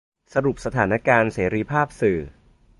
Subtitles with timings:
[0.33, 2.19] สรุปสถานการณ์เสรีภาพสื่อ